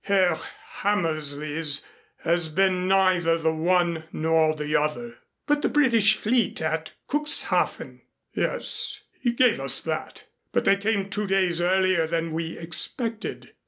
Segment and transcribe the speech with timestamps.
[0.05, 0.39] Herr
[0.81, 1.85] Hammersley's
[2.21, 8.01] has been neither the one nor the other." "But the British fleet at Cuxhaven"
[8.33, 13.53] "Yes, he gave us that, but they came two days earlier than we expected.